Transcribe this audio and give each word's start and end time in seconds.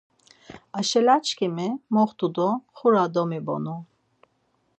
Aşelaçkimi 0.77 1.67
moxtu 1.93 2.27
do 2.35 2.49
xura 2.77 3.05
domibonu. 3.13 3.75